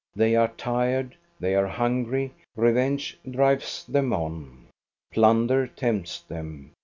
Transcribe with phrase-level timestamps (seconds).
[0.15, 4.55] They are tired, they are hungry; revenge drives them cm,
[5.13, 6.71] plunder tempts them.